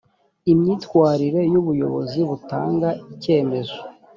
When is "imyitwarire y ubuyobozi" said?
0.51-2.19